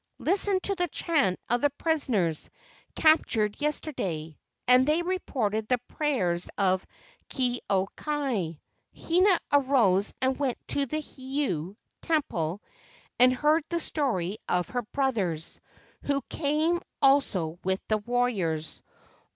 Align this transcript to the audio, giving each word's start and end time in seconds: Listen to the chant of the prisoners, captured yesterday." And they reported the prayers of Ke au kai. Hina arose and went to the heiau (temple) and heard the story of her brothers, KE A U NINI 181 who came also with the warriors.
Listen 0.17 0.59
to 0.61 0.73
the 0.73 0.87
chant 0.87 1.39
of 1.47 1.61
the 1.61 1.69
prisoners, 1.69 2.49
captured 2.95 3.61
yesterday." 3.61 4.35
And 4.67 4.83
they 4.87 5.03
reported 5.03 5.67
the 5.67 5.77
prayers 5.89 6.49
of 6.57 6.83
Ke 7.29 7.59
au 7.69 7.85
kai. 7.95 8.59
Hina 8.97 9.39
arose 9.51 10.15
and 10.19 10.39
went 10.39 10.57
to 10.69 10.87
the 10.87 10.97
heiau 11.01 11.75
(temple) 12.01 12.63
and 13.19 13.31
heard 13.31 13.63
the 13.69 13.79
story 13.79 14.39
of 14.49 14.69
her 14.69 14.81
brothers, 14.81 15.61
KE 16.03 16.09
A 16.09 16.13
U 16.13 16.13
NINI 16.13 16.13
181 16.13 16.13
who 16.13 16.35
came 16.35 16.81
also 17.03 17.59
with 17.63 17.87
the 17.87 17.99
warriors. 17.99 18.81